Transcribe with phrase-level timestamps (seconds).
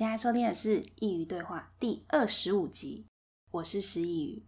[0.00, 3.04] 现在收听的是《佾萮对话》第二十五集，
[3.50, 4.42] 我是师佾萮。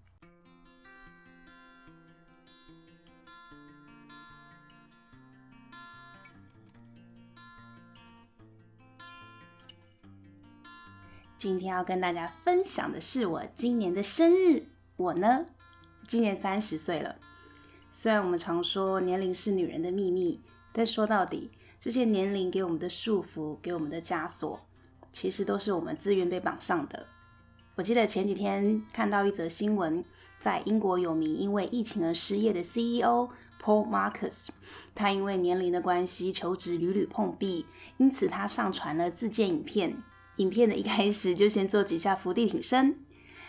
[11.36, 14.64] 今天要跟大家分享的是我今年的生日。
[14.96, 15.44] 我呢，
[16.08, 17.16] 今年三十岁了。
[17.90, 20.40] 虽然我们常说年龄是女人的秘密，
[20.72, 24.58] 但说到底，这些年龄给我们的束缚，给我们的枷锁，
[25.12, 27.06] 其实都是我们自愿被绑上的。
[27.74, 30.04] 我记得前几天看到一则新闻，
[30.40, 33.28] 在英国有名因为疫情而失业的 CEO
[33.62, 34.48] Paul Marcus，
[34.94, 37.66] 他因为年龄的关系，求职屡屡碰壁，
[37.98, 40.02] 因此他上传了自荐影片。
[40.36, 42.98] 影片的一开始就先做几下伏地挺身，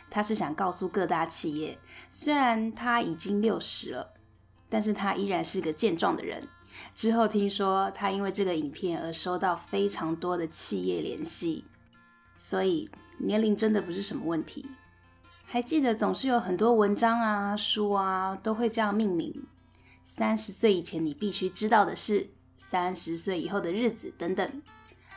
[0.09, 4.13] 他是想告诉各大企业，虽然他已经六十了，
[4.69, 6.41] 但是他依然是个健壮的人。
[6.95, 11.65] 之后听说他因为这个影片而收到非常多的企业联系，
[12.37, 14.65] 所以年龄真的不是什么问题。
[15.45, 19.45] 还记得总是有很多文章啊、书啊都会这样命名：
[20.03, 24.61] 三十岁以前你必须知道的事，三十岁以后的日子等等。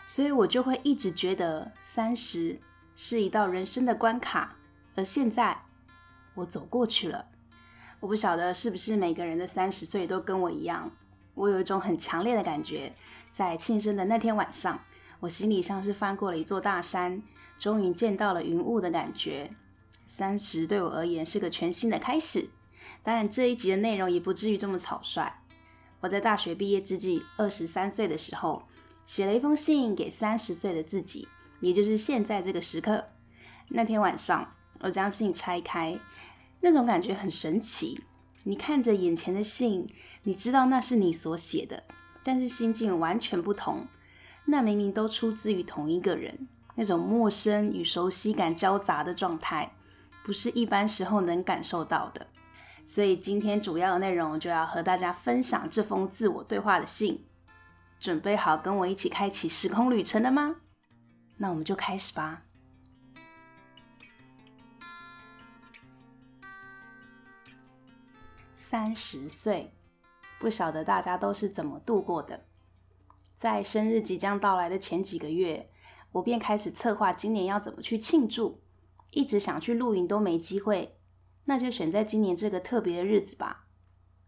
[0.07, 2.61] 所以我就会一直觉得三十
[2.95, 4.57] 是一道人生的关卡，
[4.95, 5.65] 而现在
[6.35, 7.27] 我走过去了。
[8.01, 10.93] 我不晓得是不是每个人的三十岁都跟我一样，
[11.37, 12.93] 我有一种很强烈的感觉，
[13.31, 14.81] 在庆生的那天晚上，
[15.21, 17.23] 我心里像是翻过了一座大山，
[17.57, 19.51] 终于见到了云雾的感觉。
[20.07, 22.49] 三十对我而言是个全新的开始。
[23.03, 25.43] 当然，这一集的内容也不至于这么草率。
[26.01, 28.63] 我在大学毕业之际，二十三岁的时候。
[29.05, 31.29] 写了一封信给三十岁的自己，
[31.61, 33.05] 也就是现在这个时刻。
[33.69, 35.97] 那天晚上，我将信拆开，
[36.61, 38.01] 那种感觉很神奇。
[38.49, 39.89] 你看着眼前的信，
[40.23, 41.83] 你知道那是你所写的，
[42.23, 43.89] 但是心境完全不同。
[44.45, 49.73] 那明明都出自于同一个人，那种陌生与熟悉感交杂的状态，
[50.25, 52.29] 不是一般时候能感受到的。
[52.85, 57.25] 所以今天主要的内容就要和大家分享这封自我对话的信。
[57.99, 60.55] 准备好跟我一起开启时空旅程了吗？
[61.39, 62.45] 那我们就开始吧。
[68.69, 69.73] 三十岁，
[70.41, 72.47] 不晓得大家都是怎么度过的？
[73.37, 75.71] 在生日即将到来的前几个月，
[76.11, 78.61] 我便开始策划今年要怎么去庆祝。
[79.13, 80.99] 一直想去露营都没机会，
[81.45, 83.69] 那就选在今年这个特别的日子吧。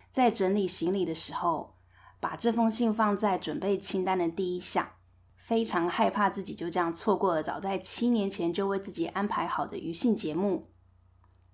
[0.09, 1.75] 在整理行李的时候，
[2.21, 4.88] 把这封信放在准备清单的第一项，
[5.34, 10.69] 非常害怕自己就这样错过了早在七年前就为自己安排好的余兴节目。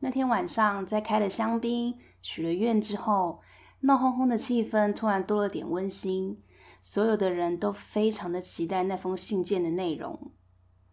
[0.01, 3.41] 那天晚上，在开了香槟、许了愿之后，
[3.81, 6.41] 闹哄哄的气氛突然多了点温馨。
[6.81, 10.33] 所有的人都非常的期待那封信件的内容。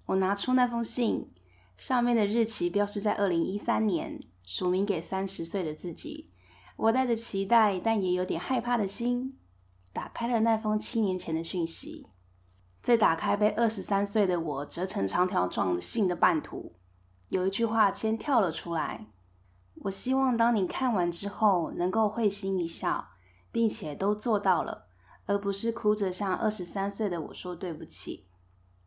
[0.06, 1.30] 我拿出那封信，
[1.76, 6.32] 上面的日期标示在二零一三年，署名给三十岁的自己。
[6.78, 9.38] 我带着期待，但也有点害怕的心。
[9.92, 12.08] 打开了那封七年前的讯息，
[12.82, 16.78] 再打开被二十三岁的我折成长条状的信的半途，
[17.32, 19.08] 有一句话先跳了出来：
[19.84, 23.12] 我希望当你看完之后，能够会心一笑，
[23.54, 24.88] 并且都做到了，
[25.28, 28.28] 而不是哭着向二十三岁的我说对不起。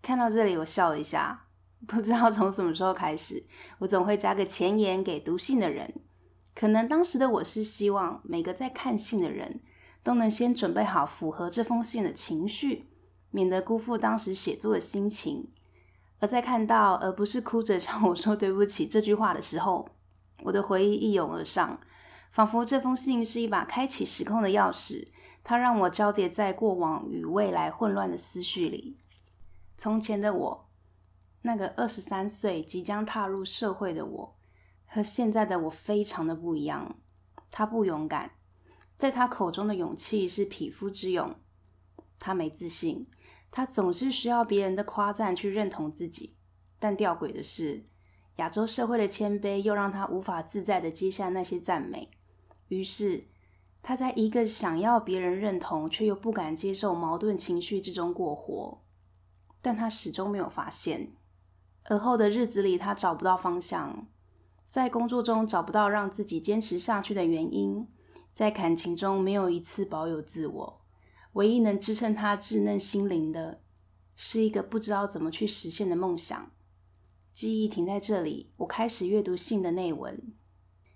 [0.02, 1.46] 看到这里，我笑一下，
[1.86, 3.46] 不知道从什么时候开始，
[3.78, 6.02] 我总会加个前言给读信的人。
[6.54, 9.62] 可能当时的我是希望每个在看信的人。
[10.02, 12.90] 都能先准备好符合这封信的情绪，
[13.30, 15.48] 免得辜负当时写作的心情。
[16.20, 19.88] 而在看到“而不是哭着向我说对不起”这句话的时候，
[20.42, 21.78] 我的回忆一涌而上，
[22.30, 25.08] 仿佛这封信是一把开启时空的钥匙，
[25.42, 28.98] 它让我交叠在过往与未来混乱的思绪里。
[29.76, 30.70] 从前的我，
[31.42, 34.36] 那个二十三岁即将踏入社会的我，
[34.86, 36.96] 和现在的我非常的不一样。
[37.50, 38.30] 他不勇敢。
[38.96, 41.34] 在他口中的勇气是匹夫之勇，
[42.18, 43.06] 他没自信，
[43.56, 46.34] 他总是需要别人的夸赞去认同自己。
[46.80, 47.84] 但吊诡的是，
[48.38, 52.10] 亚洲社会的谦卑又让他无法自在的接下那些赞美。
[52.66, 53.28] 于是，
[53.80, 58.82] 他在一个想要别人认同却又不敢接受矛盾情绪之中过活。
[59.62, 61.12] 但他始终没有发现，
[61.84, 64.08] 而后的日子里，他找不到方向，
[64.64, 67.86] 在工作中找不到让自己坚持下去的原因。
[68.32, 70.83] 在感情中没有一次保有自我，
[71.34, 73.60] 唯一能支撑他稚嫩心灵的，
[74.16, 76.50] 是一个不知道怎么去实现的梦想。
[77.32, 80.32] 记忆停在这里，我开始阅读信的内文。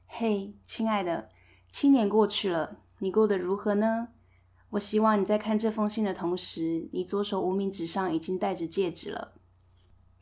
[0.06, 1.28] 嘿，亲爱的，
[1.70, 4.08] 七年过去了，你过得如何呢？
[4.70, 9.32] 我希望你在看这封信的同时，你左手无名指上已经戴着戒指了。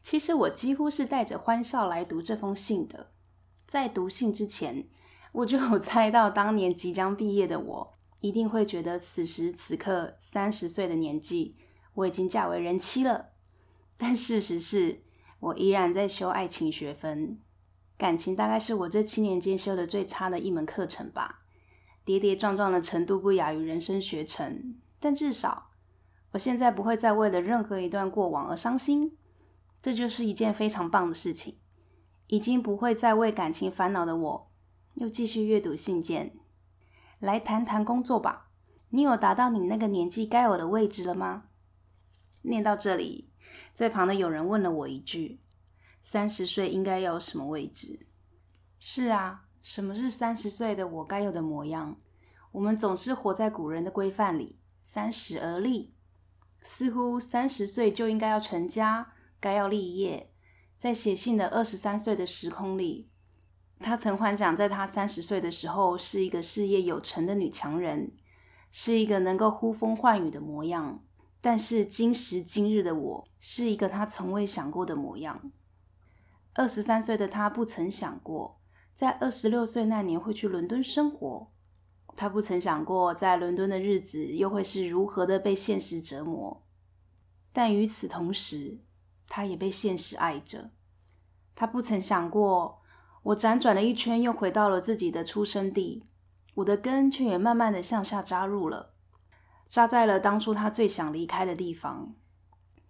[0.03, 3.11] 其实我几乎是带着欢笑来读这封信的。
[3.67, 4.89] 在读信之前，
[5.33, 11.57] 我就有猜到当年即将毕业的我，一定会觉得此时此刻三十岁的年纪，
[11.95, 13.31] 我已经嫁为人妻了。
[13.97, 15.03] 但事实是，
[15.41, 17.39] 我依然在修爱情学分，
[17.97, 21.43] 感情大概是我这七年间修的最差的一门课程吧，
[22.05, 24.77] 跌跌撞撞的程度不亚于人生学程。
[24.99, 25.71] 但至少，
[26.33, 29.17] 我现在不会再为了任何一段过往而伤心。
[29.81, 31.59] 这就是一件非常棒的事情。
[32.29, 34.51] 已经不会再为感情烦恼的我，
[34.95, 36.35] 又继续阅读信件。
[37.19, 38.51] 来谈谈工作吧。
[38.91, 41.45] 你有达到你那个年纪该有的位置了吗？
[42.43, 43.31] 念到这里，
[43.73, 45.41] 在旁的有人问了我一句
[46.03, 48.07] ：“三十岁应该要什么位置？”
[48.79, 51.99] 是啊，什么是三十岁的我该有的模样？
[52.53, 55.95] 我们总是活在古人的规范里，三十而立，
[56.63, 59.13] 似乎三十岁就应该要成家。
[59.39, 60.33] 该要立业，
[60.79, 63.11] 在写信的二十三岁的时空里，
[63.79, 68.13] 她曾幻想在她三十岁的时候是一个事业有成的女强人，
[68.73, 71.03] 是一个能够呼风唤雨的模样。
[71.41, 75.53] 但是今时今日的我，是一个她从未想过的模样。
[76.55, 78.61] 二十三岁的她不曾想过，
[78.95, 81.53] 在二十六岁那年会去伦敦生活。
[82.17, 86.65] 她不曾想过，在伦敦的日子又会是如何的被现实折磨。
[87.53, 88.81] 但与此同时，
[89.29, 90.71] 他也被现实爱着。
[91.55, 92.81] 他不曾想过，
[93.27, 96.05] 我辗转了一圈，又回到了自己的出生地，
[96.55, 98.95] 我的根却也慢慢的向下扎入了，
[99.69, 102.15] 扎在了当初他最想离开的地方。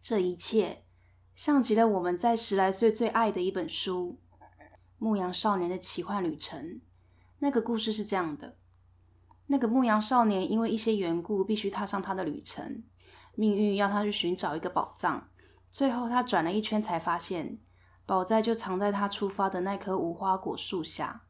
[0.03, 0.85] 这一切，
[1.35, 4.19] 像极了我们在十来岁最爱的一本书
[4.99, 6.63] 《牧羊少年的奇幻旅程》。
[7.39, 8.59] 那个故事是这样的：
[9.47, 12.83] 那个牧羊少年因为一些缘故，必须踏上他的旅程，
[13.35, 15.31] 命运要他去寻找一个宝藏。
[15.71, 17.59] 最后，他转了一圈，才发现
[18.07, 21.25] 宝藏就藏在他出发的那棵无花果树下。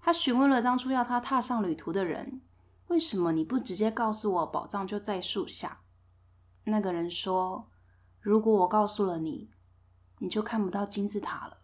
[0.00, 2.40] 他询问了当初要他踏上旅途的人
[2.86, 5.80] ：“为什么你不直接告诉我宝藏就在树下？”
[6.64, 7.68] 那个人说
[8.20, 9.50] ：“如果我告诉了你，
[10.20, 11.58] 你就看不到金字塔了。”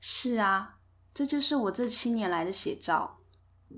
[0.00, 0.78] 是啊，
[1.12, 3.18] 这就是我这七年来的写照。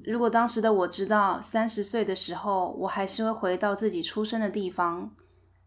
[0.05, 5.15] 如果当时的我知道三十岁的时候，我还是会回到自己出生的地方。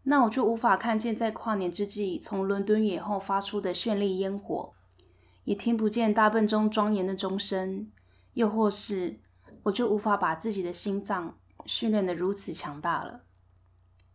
[0.09, 4.73] 那我就无法看见在跨年之际从伦敦眼后发出的绚丽烟火，
[5.43, 7.91] 也听不见大笨钟庄严的钟声，
[8.33, 9.19] 又或是
[9.63, 13.23] 我就无法把自己的心脏训练得如此强大了。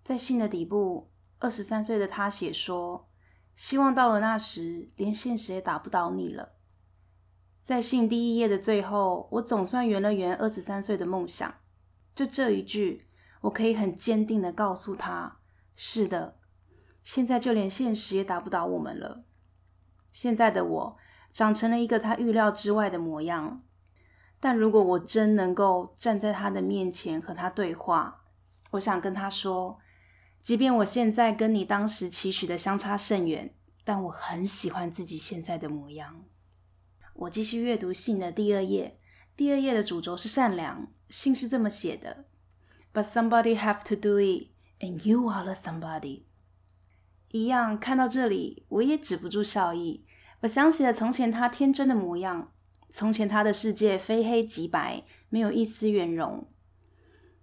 [0.02, 1.10] 在信的底部，
[1.40, 3.06] 二十三岁的他写说
[3.54, 6.54] ：“希望到了那时，连现实也打不倒你了。”
[7.60, 11.54] 在信第一页的最后，我总算圆了圆二十三岁的梦想。
[12.14, 13.06] 就这一句，
[13.42, 15.40] 我可以很坚定地告诉他。
[15.74, 16.36] 是的，
[17.02, 19.24] 现在就连现实也打不倒我们了。
[20.12, 20.96] 现在的我
[21.32, 23.62] 长成了一个他预料之外的模样，
[24.38, 28.22] 但如果我真能够站在他的面前和他对话，
[28.72, 29.78] 我想跟他说，
[30.42, 33.54] 即便我现在跟你当时期许的相差甚远，
[33.84, 36.24] 但我很喜欢自己现在的模样。
[37.14, 38.98] 我继续阅读信的第二页，
[39.34, 40.88] 第二页的主轴是善良。
[41.08, 42.24] 信是这么写的
[42.94, 44.51] ：But somebody have to do it.
[44.82, 46.24] And you are the somebody。
[47.30, 50.04] 一样看到这里，我也止不住笑意。
[50.40, 52.52] 我想起了从前他天真的模样，
[52.90, 56.48] 从前他的世界非黑即白，没有一丝圆融。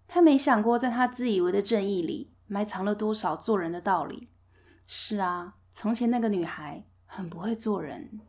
[0.06, 4.28] 他没想过，在他自以为的正义里，埋藏了多少做人的道理。
[4.86, 8.20] 是啊，从前那个女孩很不会做人，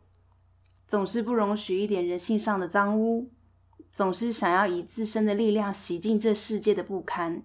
[0.87, 3.29] 总是不容许一点人性上的脏污，
[3.89, 7.43] 总是想要以自身的力量洗净这世界的不堪。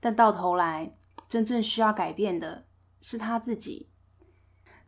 [0.00, 0.96] 但到头来，
[1.28, 2.66] 真正需要改变的
[3.00, 3.90] 是他自己。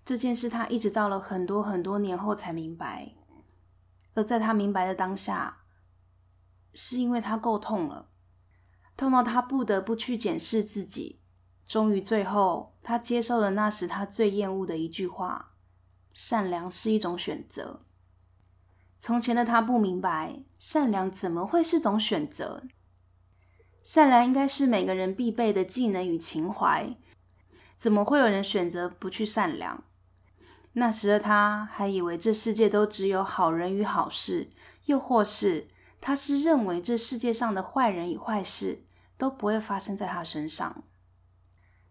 [0.04, 3.14] 这件事，他一直到了很多很多年后才明白。
[4.14, 5.58] 而在他明白的当下，
[6.74, 8.08] 是因为他够痛了，
[8.96, 11.20] 痛到他不得不去检视自己。
[11.64, 15.54] 终于，最后，他接受了那时他最厌恶的一句话
[16.12, 17.84] ：“善良是一种选择。”
[18.98, 22.64] 从前的他不明白，善良怎么会是种选择？
[23.82, 26.96] 善良应该是每个人必备的技能与情怀，
[27.76, 29.82] 怎么会有人选择不去善良？
[30.74, 34.48] 那时的他还以为这世界都只有好人与好事，
[34.86, 35.68] 又或是
[36.00, 38.84] 他是认为这世界上的坏人与坏事
[39.18, 40.84] 都不会发生在他身上。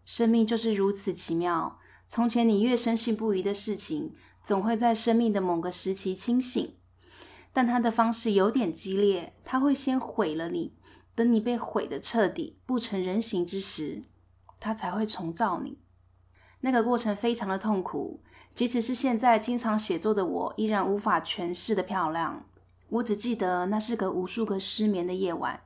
[0.04, 6.74] 生命就是如此奇妙，从前你越深信不疑的事情，总会在生命的某个时期清醒，
[7.52, 10.74] 但他的方式有点激烈，他会先毁了你。
[11.14, 14.02] 等你被毁的彻底不成人形之时，
[14.58, 15.78] 他才会重造你。
[16.60, 18.22] 那个过程非常的痛苦，
[18.54, 22.46] 即使是现在经常写作的我，依然无法诠释的漂亮。
[22.88, 25.62] 我只记得那是个无数个失眠的夜晚，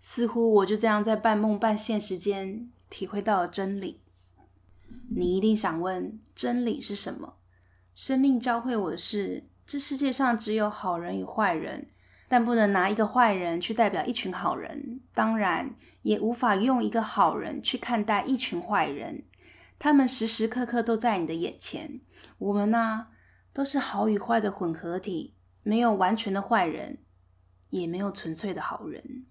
[0.00, 4.00] 似乎我就这样在半梦半现时间体会到了真理。
[5.14, 7.34] 你一定想问，真理是什么？
[7.94, 11.90] 生命教会我的是，这世界上只有好人与坏人，
[12.28, 19.24] 但不能拿一个坏人去代表一群好人，当然也无法用一个好人去看待一群坏人。
[19.78, 22.00] 他们时时刻刻都在你的眼前。
[22.38, 23.08] 我们呢、
[23.52, 25.34] 都是好与坏的混合体。
[25.66, 26.98] 没有完全的坏人，
[27.70, 29.24] 也没有纯粹的好人。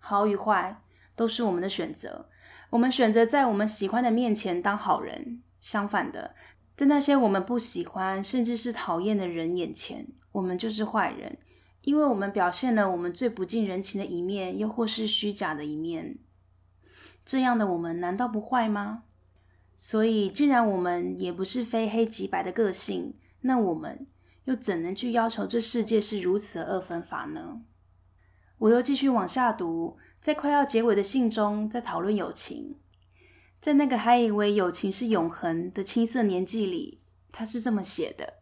[0.00, 0.82] 好与坏
[1.14, 2.28] 都是我们的选择。
[2.70, 6.34] 我们选择在我们喜欢的面前当好人，相反的，
[6.76, 11.38] 在那些我们不喜欢甚至是讨厌的人眼前，我们就是坏人，
[11.82, 16.18] 因为我们表现了我们最不近人情的一面，又或是虚假的一面。
[17.24, 19.04] 这样的我们难道不坏吗？
[19.76, 24.06] 所以，既然我们也不是非黑即白的个性，那我们。
[24.46, 27.62] 又怎能去要求这世界是如此二分法呢？
[28.58, 32.76] 我又继续往下读，在快要结尾的信中，在讨论友情，
[33.60, 38.40] 在那个还以为友情是永恒的青涩年纪里，他是这么写的。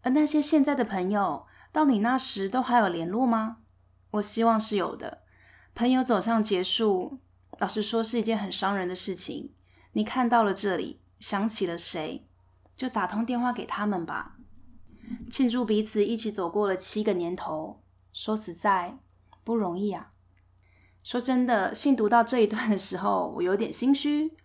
[0.00, 3.58] 而那些现在的朋友，到你那时都还有联络吗？
[4.12, 5.22] 我希望是有的。
[5.74, 7.20] 朋友走向结束，
[7.58, 9.54] 老实说是一件很伤人的事情。
[9.92, 12.26] 你看到了这里，想起了谁？
[12.76, 14.36] 就打通电话给他们吧，
[15.30, 17.82] 庆祝彼此一起走过了七个年头。
[18.12, 18.98] 说实在，
[19.44, 20.12] 不容易啊。
[21.02, 24.36] 说真的，信读到这一段的时候，我有点心虚。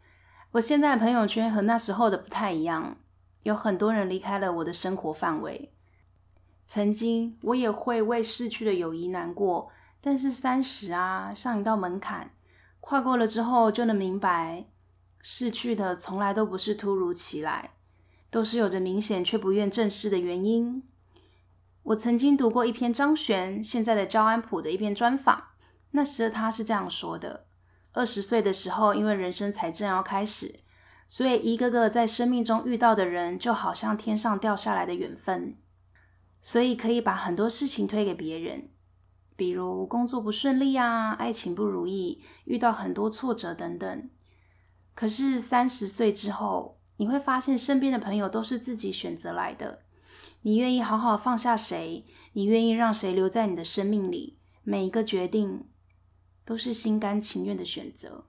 [0.51, 2.97] 我现在的朋友圈和那时候的不太一样，
[3.43, 5.74] 有很多人离开了我的生活范围。
[6.65, 12.31] 曾经我也会为逝去的友谊难过，但是三十啊，上一道门槛，
[12.79, 14.65] 跨过了之后，就能明白，
[15.21, 17.71] 逝去的从来都不是突如其来。
[18.31, 20.83] 都是有着明显却不愿正视的原因。
[21.83, 25.41] 我曾经读过一篇张悬现在的焦安普的一篇专访，
[25.91, 27.45] 那时的他是这样说的：
[27.93, 30.53] 二十岁的时候，因为人生才正要开始，
[31.07, 35.55] 所以一个个在生命中遇到的人，就好像天上掉下来的缘分，
[36.45, 38.69] 所以可以把很多事情推给别人，
[39.35, 44.09] 比如工作不顺利啊，爱情不如意，遇到很多挫折等等。
[44.93, 49.79] 可是三十岁之后，你会发现，身边的朋友都是自己选择来的。
[50.43, 52.05] 你愿意好好放下谁？
[52.33, 54.37] 你愿意让谁留在你的生命里？
[54.61, 55.67] 每一个决定
[56.45, 58.27] 都是心甘情愿的选择。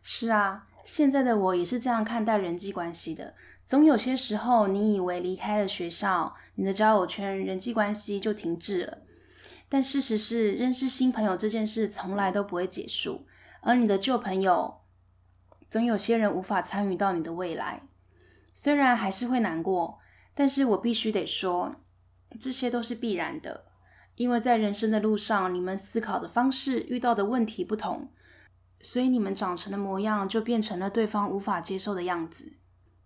[0.00, 3.34] 是啊，现在的我也是这样看待人际关系的。
[3.68, 9.02] 总有些时候，你以为离开了学校，你的交友圈、人际关系就停滞了。
[9.68, 13.26] 但事实是，认识新朋友这件事从来都不会结束。
[13.60, 14.80] 而你的旧朋友，
[15.68, 17.82] 总有些人无法参与到你的未来。
[18.54, 19.98] 虽然还是会难过，
[20.34, 21.76] 但是我必须得说，
[22.40, 23.66] 这些都是必然的，
[24.14, 28.10] 因为在人生的路上，你们思考的方式、遇到的问题不同，
[28.80, 32.54] 所以你们长成的模样就变成了对方无法接受的样子。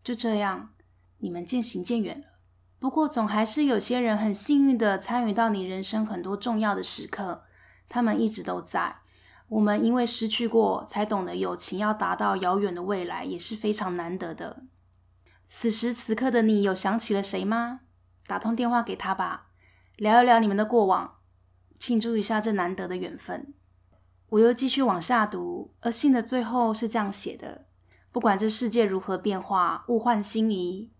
[0.02, 0.70] 就这样，
[1.18, 2.26] 你们渐行渐远了。
[2.78, 7.44] 不过，总还是有些人很幸运的参与到你人生很多重要的时刻，
[7.88, 8.96] 他们一直都在。
[9.48, 14.64] 我们因为失去过，才懂得友情要达到遥远的未来，也是非常难得的。
[15.46, 17.80] 此时此刻的你，有想起了谁吗？
[18.26, 19.48] 打通电话给他吧，
[19.96, 21.18] 聊一聊你们的过往，
[21.78, 23.52] 庆祝一下这难得的缘分。
[24.30, 27.66] 我又继续往下读，而信的最后是这样写的：
[28.12, 30.90] 不管这世界如何变化，物换星移，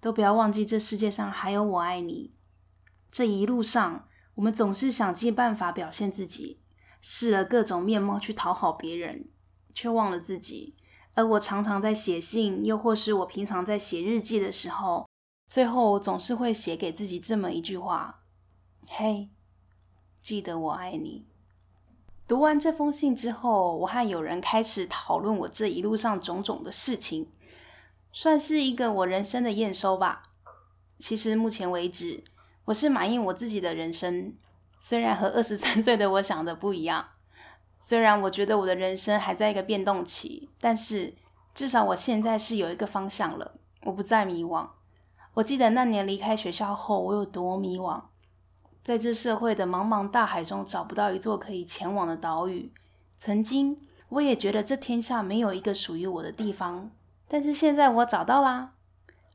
[0.00, 2.32] 都不要忘记这世界上还有我爱你。
[3.10, 6.60] 这一路上，我们总是想尽办法表现自己，
[7.00, 9.28] 试了各种面貌去讨好别人，
[9.74, 10.76] 却忘了自己。
[11.14, 15.08] 而我常常在写信，又或是我平常在写日记的时候，
[15.48, 18.22] 最后我总是会写给自己这么一句话
[18.86, 19.30] ：“嘿，
[20.22, 21.26] 记得我爱你。”
[22.30, 27.28] 读完这封信之后，我和友人开始讨论我这一路上种种的事情，
[28.12, 30.22] 算是一个我人生的验收吧。
[31.00, 32.22] 其实目前为止，
[32.66, 34.32] 我是满意我自己的人生，
[34.78, 37.04] 虽然和二十三岁的我想的不一样。
[37.80, 41.16] 虽然我觉得我的人生还在一个变动期，但是
[41.52, 44.68] 至少我现在是有一个方向了，我不再迷惘。
[45.34, 48.00] 我记得那年离开学校后，我有多迷惘，
[48.82, 52.72] 在这社会的茫茫大海中找不到一座可以前往的岛屿。
[53.18, 56.90] 曾经我也觉得这天下没有一个属于我的地方，
[57.28, 58.72] 但是现在我找到啦，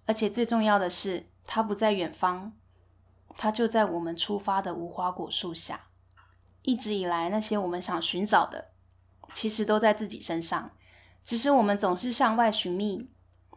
[0.05, 2.51] 而且最重要的是，它不在远方，
[3.37, 5.81] 它就在我们出发的无花果树下。
[6.63, 8.69] 一直以来，那些我们想寻找的，
[9.33, 10.71] 其实都在自己身上。
[11.23, 13.07] 只是我们总是向外寻觅，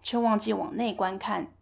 [0.02, 1.52] 却忘记往内观看。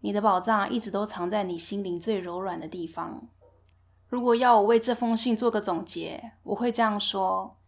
[0.00, 3.28] 你的宝藏一直都藏在你心灵最柔软的地方。
[4.08, 7.58] 如果要我为这封信做个总结，我会这样说：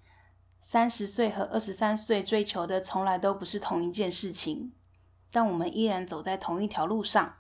[0.61, 4.73] 三十岁和二十三岁追求的从来都不是同一件事情，
[5.31, 7.35] 但我们依然走在同一条路上。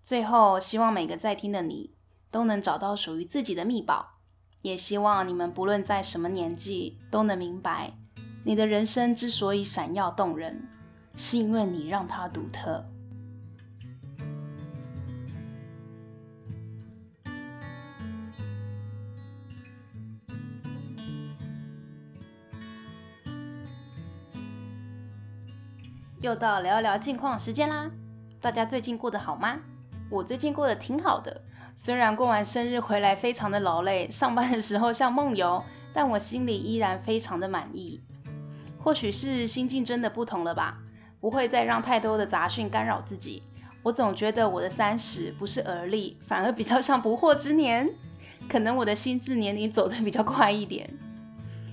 [0.00, 1.94] 最后，希望每个在听的你
[2.30, 4.20] 都能找到属于自己的秘宝，
[4.62, 7.94] 也希望你们不论在什么年纪，都能明白，
[8.44, 10.68] 你的人生之所以闪耀动人，
[11.16, 12.86] 是因为你让它独特。
[26.22, 27.90] 又到聊一聊近况时间啦！
[28.42, 29.56] 大家最近过得好吗？
[30.10, 31.40] 我最近过得挺好的，
[31.74, 38.02] 虽然过完生日回来非常的劳累，上班的时候像梦游， 但我心里依然非常的满意。
[38.78, 40.76] 或许是心境真的不同了吧，
[41.20, 43.42] 不会再让太多的杂讯干扰自己。
[43.82, 47.90] 我总觉得我的三十不是而立，反而比较像不惑之年。
[48.46, 50.86] 可能我的心智年龄走得比较快一点。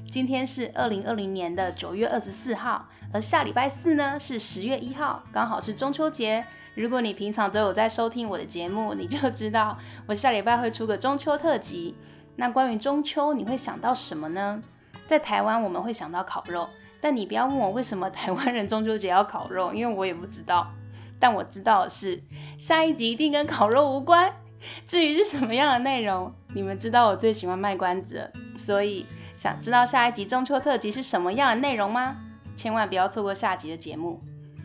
[0.09, 2.87] 今天是二零二零年的九月二十四号。
[3.13, 6.43] 而下礼拜四呢，是十月一号，刚好是中秋节。
[6.75, 11.95] 如果你平常都有在收听我的节目，你就知道我下礼拜会出个中秋特辑。
[12.35, 14.61] 那关于中秋，你会想到什么呢？
[15.07, 16.69] 在台湾我们会想到烤肉，
[17.01, 20.67] 但你不要问我为什么台湾人中秋节要烤肉，因为我也不知道。
[21.19, 22.21] 但我知道的是，
[22.59, 24.31] 下一集一定跟烤肉无关。
[24.85, 32.17] 至于是什么样的内容，你们知道我最喜欢卖关子，所以想知道下一集中秋特辑是什么样的内容吗？
[32.57, 34.19] 千万不要错过下集的节目，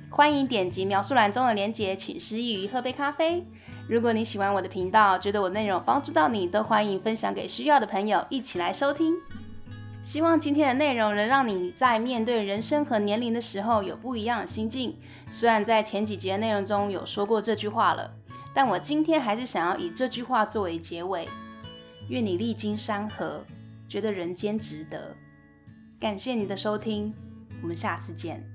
[0.08, 3.46] 欢迎点击描述栏中的链接，请师佾萮喝杯咖啡。
[3.86, 9.12] 如果你喜欢我的频道，觉得我内容帮助到你，都欢迎分享给需要的朋友一起来收听。
[10.02, 14.96] 希望今天的内容能让你在面对人生和年龄的时候有不一样的心境。
[15.30, 18.10] 虽然在前几集的内容中有说过这句话了，
[18.54, 21.28] 但我今天还是想要以这句话作为结尾。
[22.08, 23.44] 愿你历经山河，
[23.86, 25.14] 觉得人间值得。
[26.00, 27.14] 感谢你的收听。
[27.62, 28.51] 我们下次见。